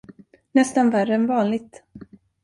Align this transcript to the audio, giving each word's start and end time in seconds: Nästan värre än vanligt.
Nästan 0.51 0.89
värre 0.89 1.15
än 1.15 1.27
vanligt. 1.27 1.83